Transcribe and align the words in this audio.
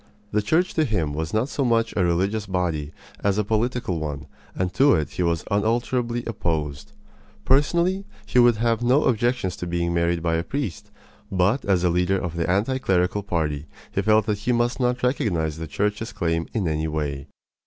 The 0.31 0.41
Church 0.41 0.73
to 0.73 0.83
him 0.83 1.13
was 1.13 1.31
not 1.31 1.47
so 1.47 1.63
much 1.63 1.93
a 1.95 2.03
religious 2.03 2.47
body 2.47 2.91
as 3.23 3.37
a 3.37 3.43
political 3.43 3.99
one, 3.99 4.25
and 4.55 4.73
to 4.73 4.95
it 4.95 5.11
he 5.11 5.21
was 5.21 5.43
unalterably 5.51 6.23
opposed. 6.25 6.93
Personally, 7.45 8.05
he 8.25 8.39
would 8.39 8.55
have 8.55 8.81
no 8.81 9.03
objections 9.03 9.55
to 9.57 9.67
being 9.67 9.93
married 9.93 10.23
by 10.23 10.37
a 10.37 10.43
priest; 10.43 10.89
but 11.31 11.63
as 11.65 11.83
a 11.83 11.89
leader 11.91 12.17
of 12.17 12.35
the 12.35 12.49
anti 12.49 12.79
clerical 12.79 13.21
party 13.21 13.67
he 13.91 14.01
felt 14.01 14.25
that 14.25 14.39
he 14.39 14.51
must 14.51 14.79
not 14.79 15.03
recognize 15.03 15.59
the 15.59 15.67
Church's 15.67 16.11
claim 16.11 16.47
in 16.51 16.67
any 16.67 16.87
way. 16.87 17.27